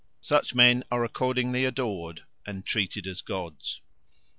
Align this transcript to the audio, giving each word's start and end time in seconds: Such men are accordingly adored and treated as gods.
Such 0.21 0.55
men 0.55 0.83
are 0.89 1.03
accordingly 1.03 1.63
adored 1.63 2.23
and 2.43 2.65
treated 2.65 3.05
as 3.05 3.21
gods. 3.21 3.81